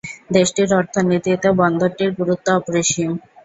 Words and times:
দেশটির 0.33 0.69
অর্থনীতিতে 0.79 1.47
বন্দরটির 1.59 2.11
গুরুত্ব 2.19 2.47
অপরিসীম। 2.57 3.11